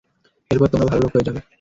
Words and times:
এরপর 0.51 0.67
তোমরা 0.71 0.87
ভাল 0.89 0.97
লোক 1.03 1.11
হয়ে 1.13 1.27
যাবে। 1.27 1.39